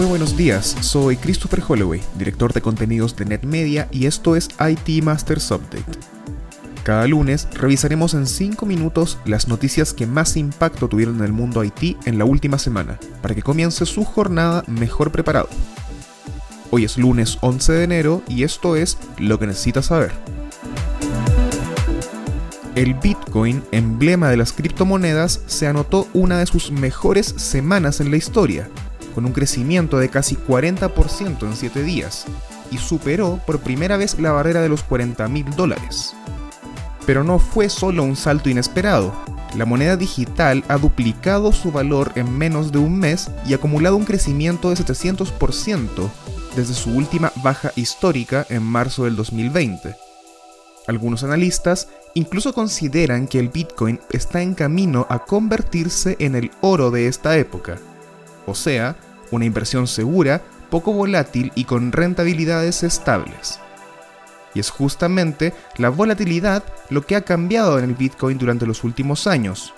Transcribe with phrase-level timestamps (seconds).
[0.00, 5.04] Muy buenos días, soy Christopher Holloway, director de contenidos de NetMedia y esto es IT
[5.04, 5.84] Masters Update.
[6.84, 11.62] Cada lunes revisaremos en 5 minutos las noticias que más impacto tuvieron en el mundo
[11.62, 15.50] IT en la última semana, para que comience su jornada mejor preparado.
[16.70, 20.12] Hoy es lunes 11 de enero y esto es lo que necesitas saber.
[22.74, 28.16] El Bitcoin, emblema de las criptomonedas, se anotó una de sus mejores semanas en la
[28.16, 28.70] historia,
[29.20, 32.24] con un crecimiento de casi 40% en 7 días,
[32.70, 36.14] y superó por primera vez la barrera de los 40 mil dólares.
[37.04, 39.12] Pero no fue solo un salto inesperado,
[39.54, 44.06] la moneda digital ha duplicado su valor en menos de un mes y acumulado un
[44.06, 46.08] crecimiento de 700%
[46.56, 49.96] desde su última baja histórica en marzo del 2020.
[50.86, 56.90] Algunos analistas incluso consideran que el Bitcoin está en camino a convertirse en el oro
[56.90, 57.76] de esta época,
[58.46, 58.96] o sea,
[59.30, 63.58] una inversión segura, poco volátil y con rentabilidades estables.
[64.54, 69.26] Y es justamente la volatilidad lo que ha cambiado en el Bitcoin durante los últimos
[69.26, 69.72] años.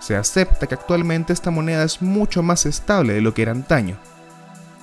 [0.00, 3.96] Se acepta que actualmente esta moneda es mucho más estable de lo que era antaño.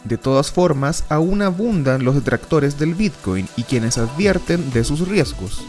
[0.03, 5.65] De todas formas, aún abundan los detractores del Bitcoin y quienes advierten de sus riesgos.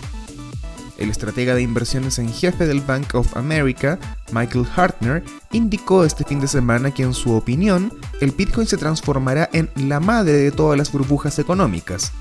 [0.98, 3.98] El estratega de inversiones en jefe del Bank of America,
[4.32, 9.48] Michael Hartner, indicó este fin de semana que en su opinión, el Bitcoin se transformará
[9.52, 12.12] en la madre de todas las burbujas económicas,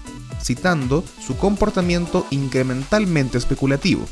[0.42, 4.06] citando su comportamiento incrementalmente especulativo.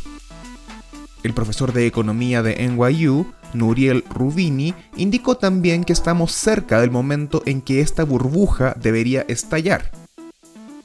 [1.23, 7.43] El profesor de economía de NYU, Nuriel Rubini, indicó también que estamos cerca del momento
[7.45, 9.91] en que esta burbuja debería estallar.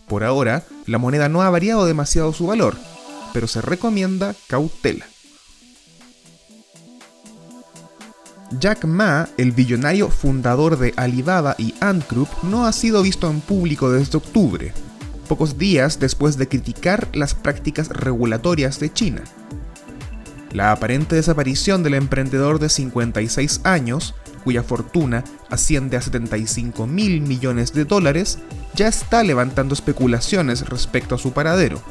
[0.06, 2.76] Por ahora, la moneda no ha variado demasiado su valor,
[3.32, 5.06] pero se recomienda cautela.
[8.58, 13.40] Jack Ma, el billonario fundador de Alibaba y Ant Group, no ha sido visto en
[13.40, 14.72] público desde octubre,
[15.28, 19.22] pocos días después de criticar las prácticas regulatorias de China.
[20.52, 27.72] La aparente desaparición del emprendedor de 56 años, cuya fortuna asciende a 75 mil millones
[27.74, 28.38] de dólares,
[28.74, 31.82] ya está levantando especulaciones respecto a su paradero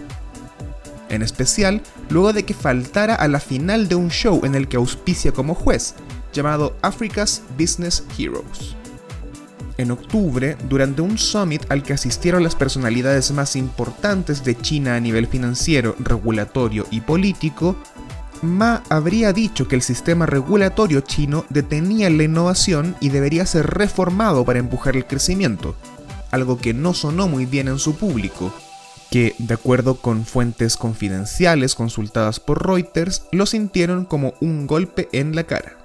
[1.10, 4.78] en especial luego de que faltara a la final de un show en el que
[4.78, 5.96] auspicia como juez,
[6.34, 8.76] llamado Africa's Business Heroes.
[9.78, 15.00] En octubre, durante un summit al que asistieron las personalidades más importantes de China a
[15.00, 17.76] nivel financiero, regulatorio y político,
[18.42, 24.46] Ma habría dicho que el sistema regulatorio chino detenía la innovación y debería ser reformado
[24.46, 25.76] para empujar el crecimiento,
[26.32, 28.54] algo que no sonó muy bien en su público,
[29.10, 35.36] que, de acuerdo con fuentes confidenciales consultadas por Reuters, lo sintieron como un golpe en
[35.36, 35.77] la cara.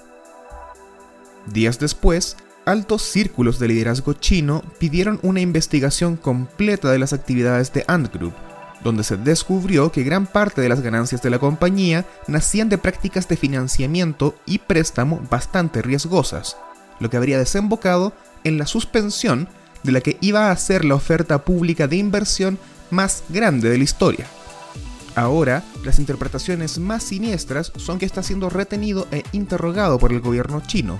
[1.47, 7.85] Días después, altos círculos de liderazgo chino pidieron una investigación completa de las actividades de
[7.89, 8.35] Ant Group,
[8.85, 13.29] donde se descubrió que gran parte de las ganancias de la compañía nacían de prácticas
[13.29, 16.57] de financiamiento y préstamo bastante riesgosas,
[17.01, 18.13] lo que habría desembocado
[18.45, 19.49] en la suspensión
[19.83, 22.59] de la que iba a ser la oferta pública de inversión
[22.91, 24.27] más grande de la historia.
[25.15, 30.63] Ahora, las interpretaciones más siniestras son que está siendo retenido e interrogado por el gobierno
[30.67, 30.99] chino,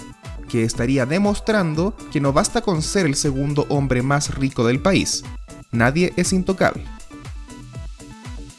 [0.53, 5.25] que estaría demostrando que no basta con ser el segundo hombre más rico del país.
[5.71, 6.85] Nadie es intocable.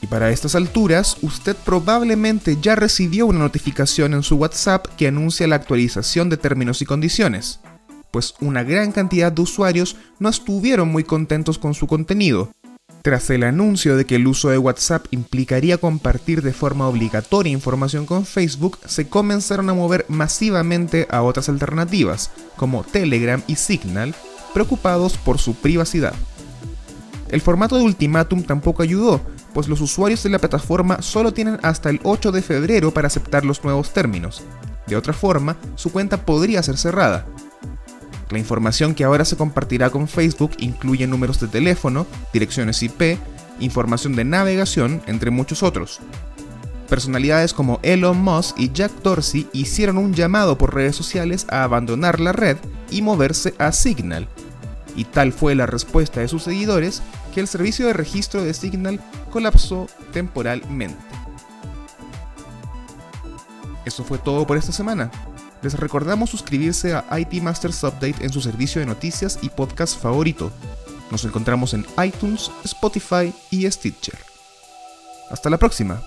[0.02, 5.46] Y para estas alturas, usted probablemente ya recibió una notificación en su WhatsApp que anuncia
[5.46, 7.59] la actualización de términos y condiciones,
[8.10, 12.50] pues una gran cantidad de usuarios no estuvieron muy contentos con su contenido
[13.03, 18.06] tras el anuncio de que el uso de WhatsApp implicaría compartir de forma obligatoria información
[18.06, 24.16] con Facebook, se comenzaron a mover masivamente a otras alternativas, como Telegram y Signal,
[24.53, 26.13] preocupados por su privacidad.
[27.28, 29.19] El formato de ultimátum tampoco ayudó,
[29.53, 33.44] pues los usuarios de la plataforma solo tienen hasta el 8 de febrero para aceptar
[33.44, 34.44] los nuevos términos.
[34.88, 37.25] De otra forma, su cuenta podría ser cerrada,
[38.30, 43.20] la información que ahora se compartirá con Facebook incluye números de teléfono, direcciones IP,
[43.60, 46.00] información de navegación, entre muchos otros.
[46.90, 52.20] Personalidades como Elon Musk y Jack Dorsey hicieron un llamado por redes sociales a abandonar
[52.20, 52.58] la red
[52.92, 54.28] y moverse a Signal.
[54.96, 57.02] Y tal fue la respuesta de sus seguidores
[57.34, 59.00] que el servicio de registro de Signal
[59.31, 60.98] colapsó temporalmente.
[63.86, 65.12] Eso fue todo por esta semana
[65.63, 70.51] les recordamos suscribirse a IT Masters Update en su servicio de noticias y podcast favorito.
[71.10, 74.18] Nos encontramos en iTunes, Spotify y Stitcher.
[75.31, 76.01] Hasta la próxima.